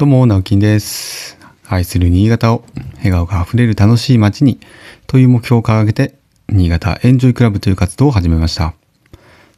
[0.00, 1.36] どうも、直樹です。
[1.68, 2.64] 愛する新潟を
[2.96, 4.58] 笑顔があふれる楽しい街に
[5.06, 6.14] という目標を掲げて、
[6.48, 8.72] 新潟エンジョイクラブという活動を始めました。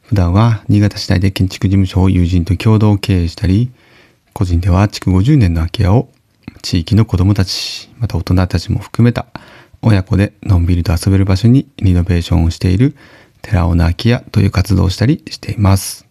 [0.03, 3.71] 普段は新潟市内で建築事務所を友人と共同経営したり、
[4.33, 6.09] 個人では築50年の空き家を
[6.61, 9.27] 地域の子供たち、また大人たちも含めた
[9.81, 12.97] 親子でのんびりと遊べる場所にリノベーションをしている
[13.43, 16.05] 寺尾の空き家という活動をしたりしています。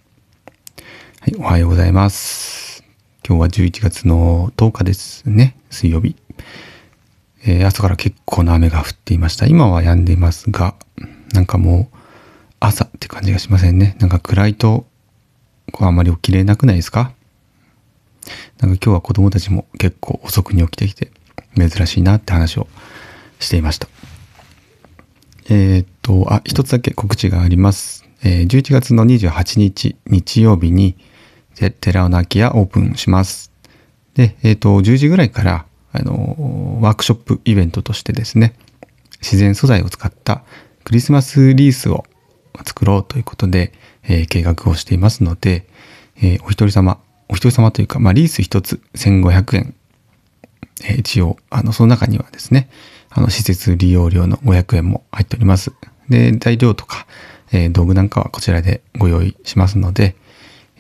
[1.20, 2.61] はい、おはようございます。
[3.28, 6.16] 今日は11月の10日ですね、水曜日。
[7.46, 9.46] えー朝から結構な雨が降っていました。
[9.46, 10.76] 今は止んでいますが、
[11.34, 11.98] なんかもう
[12.60, 13.96] 朝って感じがしませんね。
[14.00, 14.86] なんか暗いと、
[15.72, 17.14] こうあんまり起きれなくないですか？
[18.60, 21.12] なんか今日は子供たちも結構遅くに起きてきて、
[21.56, 22.68] 珍しいなって話を
[23.40, 23.88] していました。
[25.50, 28.06] えーっと、あ、一つだけ告知があります。
[28.24, 30.96] えー11月の28日、日曜日に、
[31.56, 33.52] 寺尾の空き家オープンします。
[34.16, 38.54] で、えーっと、10時ぐらいから、あのワークショップイベントとしてですね、
[39.22, 40.44] 自然素材を使った
[40.84, 42.06] クリスマスリースを
[42.66, 45.68] 作ろうということで、えー計画をしていますので、
[46.18, 49.76] えーお一人様、お一人様というか、まあ、リース一つ1500円
[50.84, 52.70] えー一応、あの、その中にはですね、
[53.10, 55.72] あの、施設利用料の500円も入っております。
[56.10, 57.06] で、材料とか、
[57.52, 60.16] えー道具なんかはこちらでご用意しますので、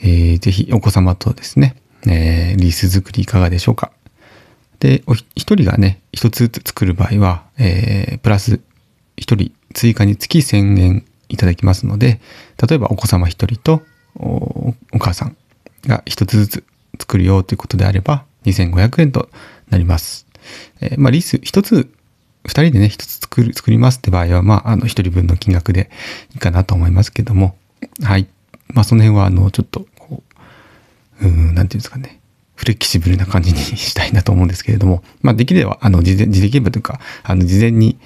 [0.02, 1.76] えーぜひお子様とですね、
[2.08, 3.92] えーリース作りいかがでしょうか。
[4.80, 8.60] で、お一人がね、一つずつ作る場合は、えープラス
[9.18, 12.20] 一人追加につき1000円いただきますので、
[12.68, 13.82] 例えばお子様一人と
[14.16, 15.36] おお母さん
[15.86, 16.64] が一つずつ
[17.00, 19.30] 作るよということであれば、2500円と
[19.70, 20.26] なります。
[20.82, 21.92] えーまあ、リース一つ、
[22.46, 25.90] 二人でね、一つ作る、作りますって場合は、まあ、あの、一人分の金額で
[26.34, 27.56] いいかなと思いますけども、
[28.04, 28.28] はい。
[28.74, 29.86] まあ、その辺は、あの、ちょっと、
[31.72, 32.19] ていうんですかね。
[32.55, 37.97] フレキシブルな感じにしたいなと思うんですけれども、 まあ、できれば、あの、事前、事前現場というか、あの、事前に、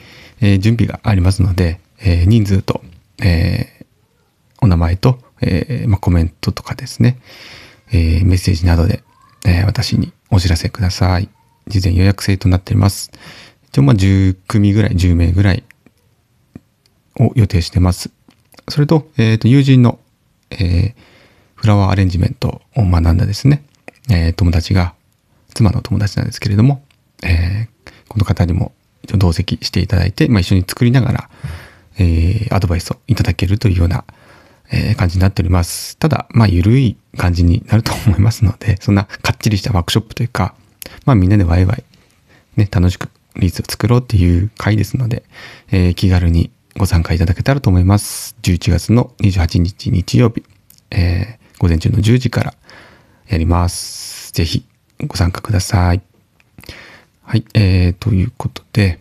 [0.41, 2.83] えー準備がありますので、えー人数と、
[3.21, 3.86] えー
[4.61, 7.17] お名前と、えーまあ、コメントとかですね、
[7.92, 9.04] えーメッセージなどで、
[9.45, 11.30] えー私にお知らせください。
[11.67, 13.11] 事前予約制となっております。
[13.70, 15.64] 一応まあ10組ぐらい、10名ぐらい
[17.20, 18.11] を予定してます。
[18.70, 19.99] それと、えっ、と、友人の、
[20.52, 21.14] えー
[21.55, 23.64] フラワーアレンジメントを学んだですね、
[24.10, 24.93] えー友達が、
[25.54, 26.83] 妻の友達なんですけれども、
[27.23, 27.76] えー
[28.08, 28.71] この方にも
[29.17, 31.30] 同席していただいて、まあ、一緒に作りながら、
[31.98, 34.04] えーアドバイスをいただけるというような、
[34.71, 35.98] えー感じになっております。
[35.98, 40.54] ただ、まあ、ゆるい感じになると思いますので、そんなかっちりしたワークショップというか、
[41.05, 41.83] まあ、みんなでワイワイ、
[42.58, 45.23] ね、楽しくリースを作ろうっていう回ですので、
[45.72, 48.36] えー気軽にご参加いただけたらと思います。
[48.43, 50.43] 11月の28日日曜日、
[50.92, 52.54] えー午前中の10時から
[53.27, 54.32] やります。
[54.33, 54.66] ぜひ
[55.08, 56.02] ご参加ください。
[57.23, 58.99] はい、えー、ということで、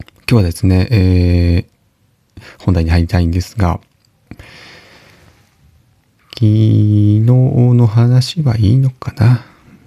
[0.00, 1.72] 今日はですね、えー
[2.58, 3.80] 本題に入りたいんですが、
[6.34, 9.44] 昨日の話はいいのかな？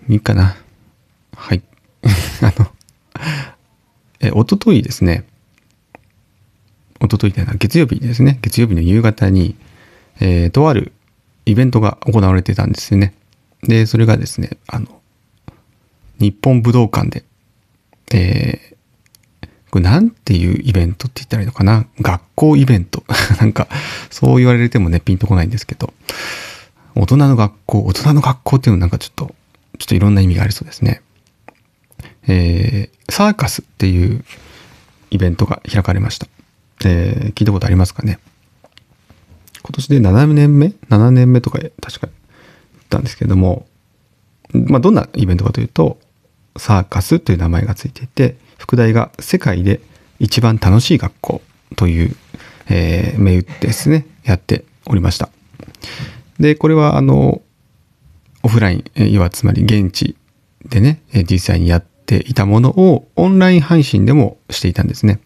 [0.08, 0.56] いいかな？
[1.36, 1.62] はい。
[2.42, 2.72] あの、
[4.22, 5.26] え、おとといですね、
[7.02, 9.56] おとといだな、月曜日ですね、月曜日の夕方に、
[10.22, 10.94] えーとある
[11.46, 13.14] イベントが行われてたんですよね。
[13.64, 14.88] で、それがですね、あの、
[16.20, 17.24] 日本武道館で、
[18.14, 18.76] えー
[19.72, 21.86] これなんていうイベントって言ったらいいのかな？
[22.00, 23.04] 学校イベント。
[23.42, 23.68] なんか、
[24.10, 25.94] そう言われてもね、ピンとこないんですけど、
[26.96, 29.36] 大人の学校、大人の学校っていうのはなんかちょっと、
[29.78, 31.02] ちょっといろんな意味がありそうですね。
[32.28, 34.24] えーサーカスっていう
[35.12, 36.28] イベントが開かれました。
[36.86, 38.20] えー聞いたことありますかね？
[39.66, 42.12] 今年で7年目 ?7 年目とか確か言っ
[42.88, 43.66] たんですけれども、
[44.54, 45.98] まあ、どんなイベントかというと、
[46.56, 49.82] サーカスという名前がついていて、副題が世界で
[50.20, 51.42] 一番楽しい学校
[51.76, 52.16] という、
[52.70, 55.30] えー銘打ですね、やっておりました。
[56.40, 57.42] で、これはあの、
[58.44, 60.16] オフライン、要はつまり現地
[60.70, 65.20] でね、実際にやっていたものをオンライン配信でもしていたんですね。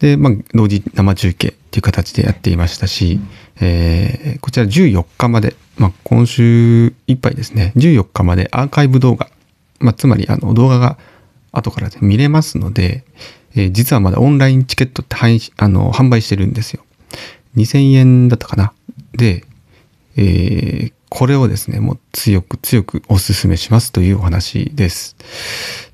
[0.00, 3.20] で、まあ、同時生中継っていう形でやっていましたし、
[3.60, 9.28] えーこちら14日まで、まあ、今週いっぱいですね、14日までアーカイブ動画、
[9.80, 10.98] まあ、つまりあの動画が
[11.52, 13.04] 後から見れますので、
[13.54, 16.84] えー実はまだオンラインチケットって配あの販売してるんですよ。
[17.56, 18.72] 2000円だったかな。
[19.12, 19.44] で、
[20.16, 25.16] えーこれをですね、もう強く強くお勧めしますというお話です。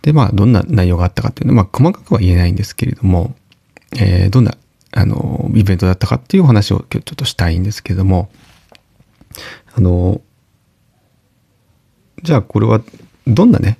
[0.03, 3.35] で、まあ、どんな内容があったかっていうのは、まあ、細かくは言えないんですけれども、
[3.99, 4.59] えーどんな、
[4.97, 8.31] あの、イベントだったかっていうお話を今日ちょっとしたいんですけども、
[9.75, 10.21] あの、
[12.23, 12.81] じゃあこれは
[13.27, 13.79] どんなね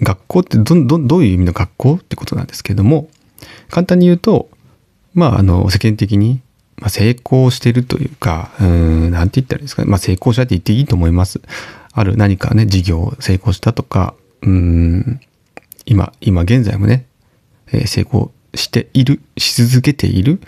[0.00, 3.08] 学校ってどどどういう意味の学校ってことなんですけども
[3.70, 4.48] 簡単に言うと
[5.14, 6.40] まああの世間的に、
[6.76, 11.40] まあ、成功してるというかうんなんて言ったらいいですかね、まあ、成功者って言っていいと思います。
[11.92, 15.20] ある何かね事業成功したとかうん
[15.86, 17.06] 今今現在もね、
[17.68, 20.40] えー、成功しているし続けている、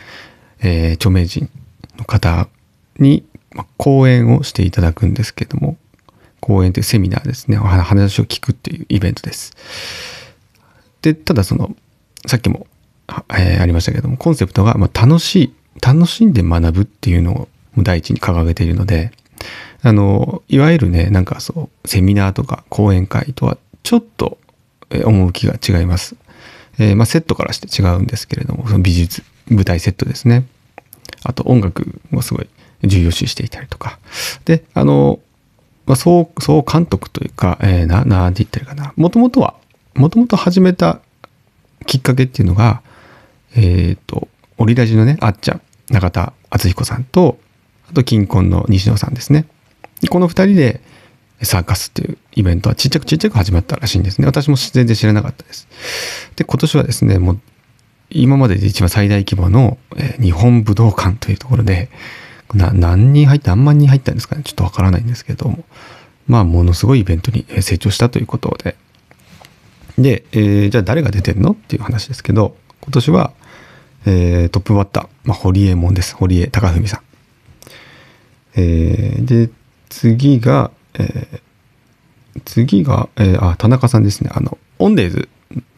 [0.61, 1.51] えー、著名人
[1.99, 2.49] の方
[2.99, 5.77] に、まあ、講演をしていただくんですけども
[6.41, 9.53] 講演というセミナーですねお話を聞くっていうイベントです。
[11.03, 11.75] でただその
[12.27, 12.67] さっきも、
[13.31, 17.49] えー、ありましたけどもコンセプトが、まあ、楽しい楽しんで学ぶっていうのを
[17.79, 19.13] 第一に掲げているので
[19.83, 24.39] あのいわゆるねなんかそうセミナーとか講演会とはちょっと
[24.91, 26.17] 趣が違います。
[26.79, 30.47] えー、まあ、セットからして違うんですけれどもその美術舞台セットですね。
[31.23, 32.49] あと音楽もすごい
[32.85, 33.99] 重要視していたりとか。
[34.45, 35.21] であの、
[35.87, 39.55] まあ、総総監督というか、えー、ななんて言ってるかなもともとは
[39.95, 41.01] もともと始めた
[41.87, 42.83] きっかけっていうのが
[43.55, 44.29] えっ、ー、と
[44.59, 47.39] オリラジのねあっちゃん中田敦彦さんと
[47.91, 49.47] あと金婚の西野さんですね。
[50.11, 50.81] この2人で
[51.43, 54.27] サーカスっていうイベントはちっちゃくちっちゃく始まったらしいんですね。
[54.27, 55.69] 私も全然知らなかったです。
[56.37, 57.41] で、今年はですね、もう
[58.11, 61.91] 今までで一番最大規模の、え、日本武道館というところで、
[62.55, 65.65] な何人入って何万人入ったんですかねちょっとわからないんですけども、
[66.29, 68.77] まあ、ものすごいイベントに成長したということで、
[69.99, 73.33] で、えー、じゃあ誰が出てるのっていう話ですけど、今年は、
[74.05, 76.15] えー、トップバッター、まあ、堀江門です。
[76.15, 77.01] 堀江貴文さん。
[78.55, 79.51] えー、で、
[79.89, 84.31] 次が、えー、次が、えー、あ、田中さんですね。
[84.35, 85.29] あの、オンデーズ、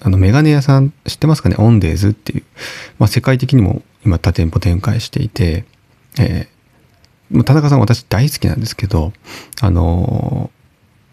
[0.00, 1.56] あの、メガネ屋さん、知ってますかね？
[1.59, 2.43] オンデーズっていう、
[2.99, 5.65] まあ、世界的にも今多店舗展開していて、
[6.19, 9.12] えー、田中さん私大好きなんですけど、
[9.61, 10.50] あの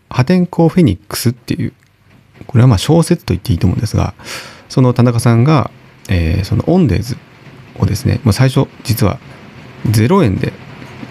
[0.09, 1.73] 破天荒フェニックスっていう、
[2.47, 4.13] これはまあ小説と言っていいと思うんですが、
[4.69, 5.69] その田中さんが、
[6.09, 7.17] えー、そのオンデーズ
[7.79, 9.19] をですね、まあ、最初実は
[9.85, 10.53] 0円で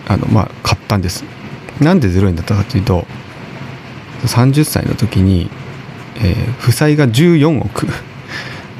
[0.08, 1.24] あの、まあ、買ったんです。
[1.80, 3.06] なんで0円だったかというと
[4.26, 5.50] 30歳の時に、
[6.16, 7.86] えー、負債が14億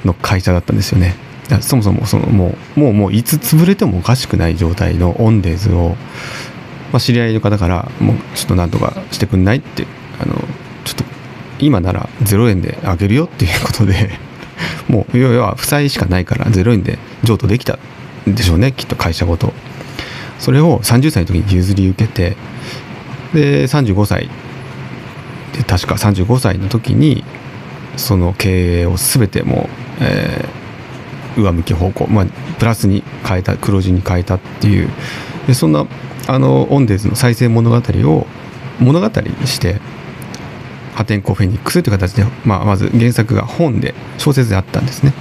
[0.05, 1.17] の会社だったんですよね。
[1.61, 5.91] そもそもそのもうもうもういつ潰れてもおかしくない状態のオンデーズを、
[6.91, 9.87] まあ、知り合いの方からもうちょっとなんとかしてくんないって
[10.21, 10.35] あの
[10.85, 11.05] ちょっと
[11.59, 14.19] 今なら0円であげるよっていうことで
[14.89, 17.79] もう要は負債しかないから0円で譲渡できた
[18.29, 19.53] んでしょうねきっと会社ごと。
[20.39, 22.37] それを30歳の時に譲り受けて
[23.35, 24.31] で35歳。
[25.53, 27.25] で確か35歳の時に
[27.97, 29.69] その経営を全ても
[30.01, 32.27] う、えー、上向き方向、まあ、
[32.59, 34.89] プラスに変えた黒字に変えたっていう。
[35.47, 35.87] でそんな
[36.27, 38.27] あのオンデーズの再生物語を
[38.81, 39.81] 物語にして
[40.95, 45.13] 破天荒フェニックスという形で、まあ、まず原作が本で小説であったんですね。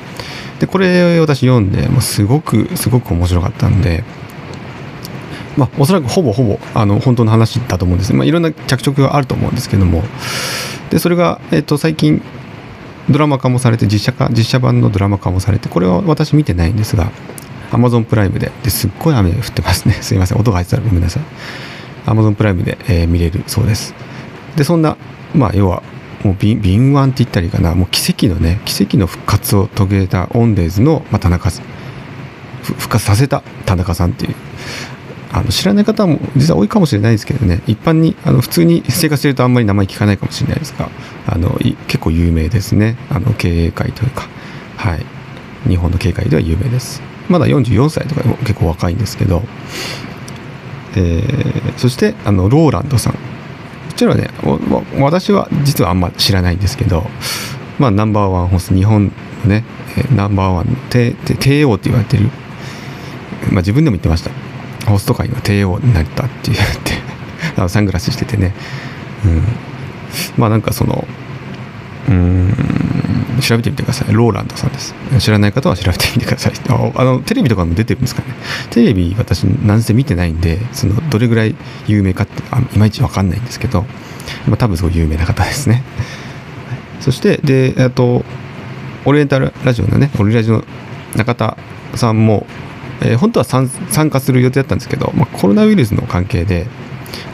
[0.60, 4.04] でこれ私読んでもうすごくすごく面白かったんで
[5.57, 10.03] まあ、おそらくほぼほぼあの本当の話だと思うんですね、まあ、いろんな着色があると思うんですけども。
[10.89, 12.21] でそれが、えっと、最近
[13.09, 17.11] ドラマ化もされて実写化実写版のドラマ化もされてこれは私見てないんですが
[17.71, 19.95] Amazon プライムでですっごい雨降ってますね。
[20.01, 20.38] すいません。
[20.38, 21.23] 音が入ってたらごめんなさい。
[22.05, 23.95] Amazon プライムで、えー、見れるそうです。
[24.55, 24.95] でそんな
[25.33, 25.81] まあ要は
[26.24, 27.74] もう敏腕って言ったらいいかな。
[27.74, 31.65] もう奇跡のね奇跡の復活を遂げたオンデーズの、まあ、田中さん。
[32.62, 34.36] 復活させた田中さんっていう。
[35.34, 37.62] あの知らない方も実は多いかもしれないですけどね。
[37.68, 40.90] 一般にあの普通に生活してるとあんまり名前聞かないかもしれないですが
[41.28, 42.98] あの結構有名ですね。
[43.10, 44.28] あの経営界というか。
[44.78, 45.06] はい。
[45.68, 47.02] 日本の経営界では有名です。
[47.30, 49.44] まだ44歳とかでも結構若いんですけど、
[50.96, 53.13] えー、そしてあのローランドさん。
[53.13, 53.18] こ
[53.96, 54.30] ちらはね
[55.00, 57.04] 私は実はあんま知らないんですけど
[57.78, 59.12] まあナンバーワンホース日本
[59.44, 59.63] のね
[60.16, 62.30] ナンバーワン帝王って言われてる
[63.52, 64.32] まあ自分でも言ってました
[64.86, 66.58] ホスト界の帝王になったって言っ
[67.56, 68.54] て サングラスしててね、
[69.25, 69.44] うん、
[70.38, 71.08] まあなんかその
[72.10, 72.54] うん
[73.42, 74.13] 調べてみてください。
[74.13, 74.94] ローランドさんです。
[75.20, 76.54] 知らない方は調べてみてください。
[76.96, 78.28] あのテレビとかも出てるんですかね。
[78.70, 81.56] テレビ私なんせ見てないんでそのどれぐらい
[81.88, 83.86] 有名かってあいまいち分かんないんですけど、
[84.48, 85.84] まあ、多分すごい有名な方ですね。
[87.00, 88.24] そしてであと
[89.06, 90.63] オリエンタルラジオのねオリラジオの
[91.16, 91.58] 中田
[91.96, 92.46] さんも
[93.03, 93.69] えー、本当は参
[94.10, 96.67] 加する予定だったんですけど、まあ、コロナウイルスの関係で、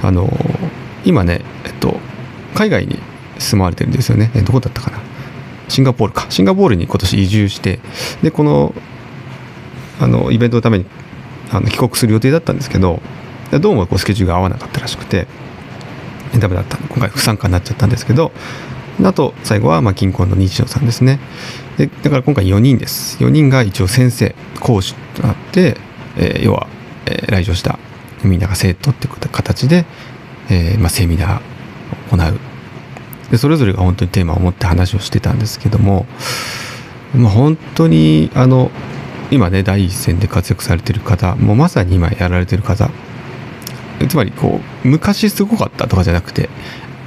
[0.01, 0.69] あのー、
[1.05, 1.99] 今ね、えっと、
[2.55, 2.99] 海外に
[3.37, 4.99] 住まわれてるんですよね、えどこだったかな。
[5.69, 6.25] シンガポールか。
[6.29, 7.79] シンガポールに今年移住して
[8.23, 8.73] でこの
[9.99, 10.85] あのイベントのために
[11.51, 13.01] あの帰国する予定だったんですけど
[13.51, 15.27] どうもこうスケジュールが合わなかったらしくて
[16.39, 18.31] ダメだった今回不参加になっちゃったんですけど
[19.03, 21.19] あと最後はまあ金婚の日野さんですね。
[21.77, 23.17] でだから今回4人です。
[23.23, 25.77] 4人が一応先生講師となって、
[26.17, 26.67] えー、要は、
[27.05, 27.79] えー、来場した
[28.23, 29.85] みんなが生徒って形で、
[30.49, 32.39] えーま、セミナーを行う。
[33.31, 36.05] でそれぞれが本当にテーマを持って話をしてたんですけども、
[37.15, 38.71] まあ、本当にあの
[39.31, 42.89] 今ね第一線で活躍されてる方もうまさに今やられてる方
[44.07, 46.49] つまりこう昔すごかったとかじゃなくて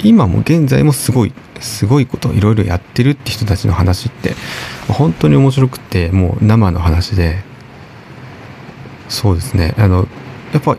[0.05, 4.35] 今も現在もすごいすごいこといろいろやってるって人たちの話って
[4.89, 7.51] 本当に面白くてもう生の話で。
[9.09, 9.75] そうですね。
[9.77, 10.09] あの
[10.55, 10.77] やっぱ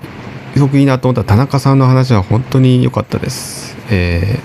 [0.54, 3.78] すごくいいなと思った田中さんの話は本当に良かったです。
[3.92, 4.40] え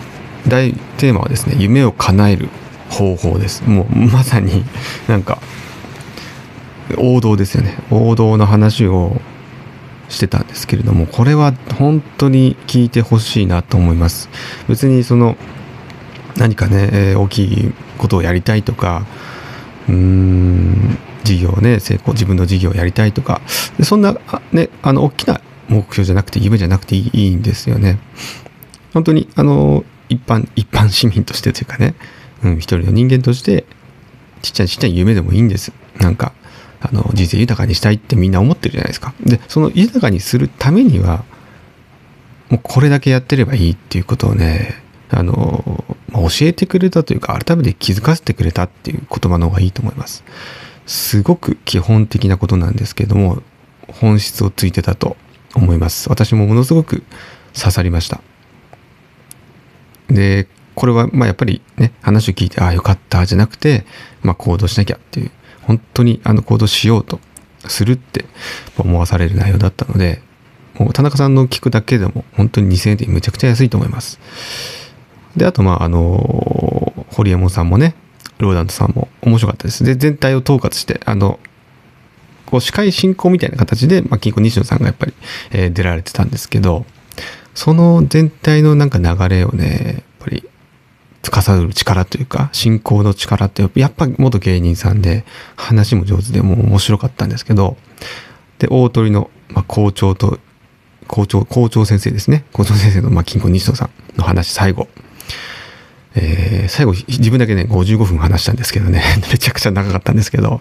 [0.44, 2.48] ー、大テーマはですね夢を叶える
[2.90, 3.64] 方法です。
[3.64, 4.64] もうまさに
[5.08, 5.38] なんか
[6.98, 7.78] 王道ですよね。
[7.90, 9.20] 王道の話を
[10.08, 14.28] してたんですけれどもこれは本当に聞いてほしいなと思います。
[14.68, 15.36] 別にその
[16.38, 19.04] 何かね、えー、大きいことをやりたいとか
[19.88, 23.42] うーん事業をね成功自分の事業をやりたいとか
[23.82, 24.16] そんな
[24.52, 27.98] ねあの大きな目標じゃなくて夢じゃなくていいんですよね。
[28.94, 31.94] 本当にあの一般一般市民としてというかね、
[32.42, 33.66] うん、一人の人間として
[34.40, 35.72] ちっちゃいちっちゃい夢でもいいんです。
[35.98, 36.32] なんか
[36.80, 39.12] あの人生豊かにしたいってみんな思ってるじゃないですか。
[39.20, 41.24] でその豊かにするためには
[42.48, 45.84] もうこれだけやってればいいっていうことをねあの、
[46.20, 50.24] 教えてくれたというか改めて気づかせてくれたっていう言葉の方がいいと思います。
[50.86, 53.42] すごく基本的なことなんですけども
[53.88, 55.16] 本質をついてたと
[55.54, 56.08] 思います。
[56.08, 57.02] 私もものすごく
[57.54, 58.20] 刺さりました。
[60.08, 63.84] でこれはまあやっぱりね話を聞いてああよかったじゃなくて、
[64.22, 65.30] まあ、行動しなきゃっていう
[65.62, 67.20] 本当にあの行動しようと
[67.66, 68.24] するって
[68.78, 70.22] 思わされる内容だったので
[70.78, 74.18] もう田中さんの聞くだけでも本当に2000円でめちゃくちゃ安いと思います。
[75.38, 77.94] であとまああの堀江門さんもね
[78.38, 79.84] ローダントさんも面白かったです。
[79.84, 81.38] で全体を統括してあの
[82.46, 85.14] こう司会進行みたいな形で、まあ、金庫西野さんがやっぱり、
[85.50, 86.86] えー、出られてたんですけど
[87.54, 90.48] その全体のなんか流れをねやっぱり
[91.22, 95.24] 司る力というか進行の力ってやっぱ元芸人さんで
[95.56, 97.76] 話も上手でもう面白かったんですけど
[98.58, 100.38] で大鳥の、まあ、校長と
[101.08, 102.44] 校長校長先生ですね。
[102.52, 104.86] 校長先生の、まあ、金庫西野さんの話最後。
[106.14, 109.02] えー、最後自分だけね55分話したんですけどね。
[109.30, 110.60] めちゃくちゃ長かったんですけど。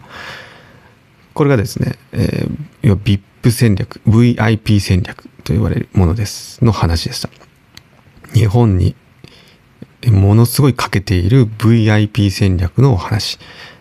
[1.34, 7.30] これがですね、えー、VIP 戦略 VIP 戦略と言われるものですの話でした。
[8.34, 8.96] 日本に
[10.08, 13.40] ものすごい欠けている VIP 戦略のお話。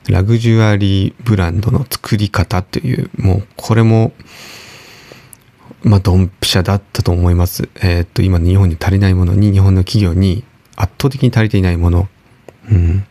[0.08, 4.12] ラグジュアリーブランドの作り方というもうこれも
[5.82, 7.68] まあドンピシャだったと思います。
[7.76, 10.44] えー、っと今日本に足りないものに日本の企業に
[10.76, 12.08] 圧倒的に足りていないもの。
[12.70, 13.04] うん。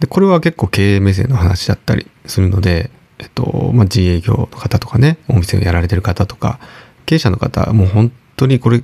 [0.00, 6.58] でこれは結構経営目線の話だったりするのでえっとまあ、自営業の方とかねお店をやられてる方とか
[7.06, 8.82] 経営者の方はもう本当にこれ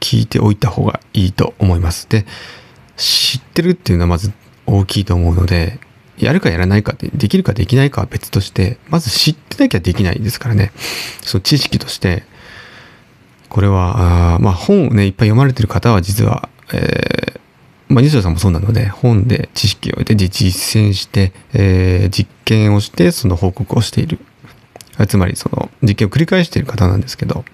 [0.00, 2.08] 聞いておいた方がいいと思います。
[2.08, 2.24] で
[2.96, 4.32] 知ってるっていうのはまず
[4.66, 5.80] 大きいと思うので
[6.16, 10.72] やるかやらないかってできるかできないかは別としてまず知ってなきゃできないですからね。
[11.22, 12.22] その知識として。
[13.54, 17.40] これはあまあ本をねいっぱい読まれてる方は実は、えー、
[17.88, 24.18] まあ、西野さんもそうなので本で知識を得て実践して、えー、実験をしてその報告をしている。
[25.08, 27.44] つまりその実験を繰り返している方なんですけど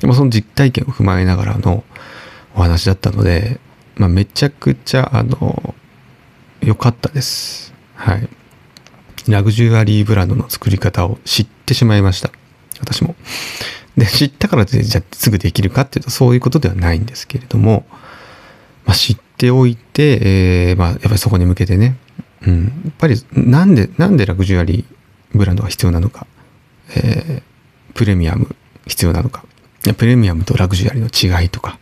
[0.00, 1.84] でもその実体験を踏まえながらの
[2.56, 3.60] お話だったので
[3.98, 5.74] まあ、めちゃくちゃあの
[6.60, 7.74] 良かったです。
[7.96, 8.28] はい。
[9.26, 12.30] ラグジュアリーブランドの作り方を知ってしまいました。
[12.80, 13.16] 私も。
[13.96, 17.84] で知ったからでじゃあすぐできるかっていうとそういうことではないんですけれども、
[18.88, 20.18] まあ、知っておいて、
[20.70, 21.98] えー、まあ、やっぱりそこに向けてね、
[22.46, 26.26] うん、やっぱりなんでなんでラグジュアリーブランドが必要なのか、
[26.96, 29.44] えー、プレミアム必要なのか。
[29.98, 31.78] プレミアムとラグジュアリーの違いとか。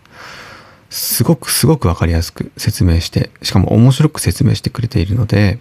[0.91, 5.59] すごくすごく分かりやすく説明してしかも面白く説明してくれているので、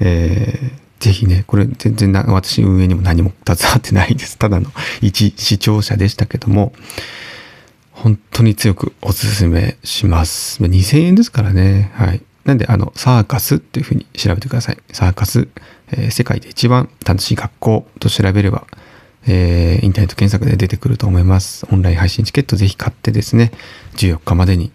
[0.00, 4.36] えー、ぜひねこれ全然な私運営にも何も携わってないです。
[4.36, 6.74] ただの一視聴者でしたけども。
[8.06, 15.48] 本当に強くおすすめします2000円ですからねはいなんであのサーカスっていうふうに調べてくださいサーカス、
[15.90, 18.68] えー、世界で一番楽しい学校と調べれば
[19.28, 21.66] えー、インターネット検索で出てくると思います。
[21.72, 23.50] オンライン配信チケットぜひ買ってですね、
[23.96, 24.70] 14日までに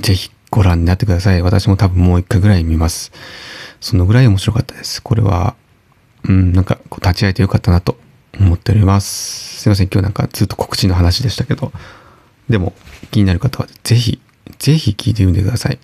[0.00, 1.40] ぜひご覧になってください。
[1.40, 3.12] 私も多分もう一回ぐらい見ます。
[3.80, 5.00] そのぐらい面白かったです。
[5.00, 5.54] これは、
[6.24, 7.96] うん、なんか立ち会えてよかったなと
[8.40, 9.60] 思っております。
[9.60, 11.70] すいません、今日なんかずっと告知の話でしたけど、
[12.48, 12.72] でも
[13.10, 14.20] 気になる方はぜひ
[14.58, 15.78] ぜひ聞いてみてください。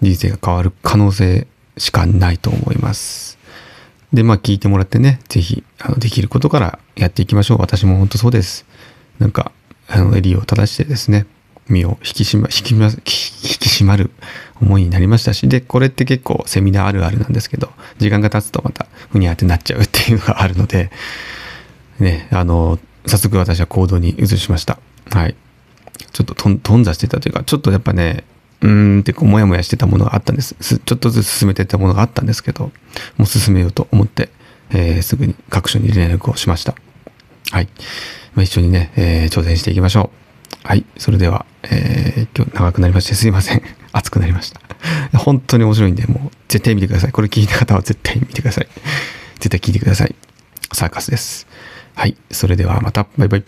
[0.00, 3.38] 人生が変わる可能性しかないと思います。
[4.12, 7.58] で、まあ聞いてもらってね、ぜひ、あの、できることからやっていきましょう。
[7.58, 8.64] 私も本当そうです。
[9.18, 9.52] なんか、
[9.88, 11.26] あの、襟を正してですね、
[11.68, 13.02] 身を引き締ま、引きま、引き
[13.68, 14.10] 締まる
[14.60, 20.90] 思いになりましたし、で、これって結構セミナーあるあるなんですけど、時間が経つとまたふにゃってなっちゃうっていうのがあるので、
[21.98, 24.78] ね、あの、早速私は行動に移しました。
[25.10, 25.36] はい。
[26.12, 28.24] ちょっと、頓挫してたというか、ちょっとやっぱね、
[28.60, 30.54] うーんってこう、もやもやしてたものがあったんです。
[30.60, 32.72] ちょっとずつ進めてたものがあったんですけど、
[33.16, 34.30] もう進めようと思って、
[34.70, 36.74] えーすぐに各所に連絡をしました。
[37.50, 37.68] はい。
[38.34, 40.10] まあ、一緒にね、えー挑戦していきましょ
[40.64, 40.66] う。
[40.66, 40.84] はい。
[40.96, 43.62] それでは、えー今日長くなりましてすいません。
[43.92, 44.60] 熱くなりました。
[45.18, 47.12] 本当に面白いんで、もう絶対見てください。
[47.12, 48.68] これ聞いた方は絶対見てください。
[49.38, 50.14] 絶対聞いてください。
[50.72, 51.46] サーカスです。
[51.94, 52.16] はい。
[52.30, 53.06] それではまた。
[53.16, 53.44] バイバイ。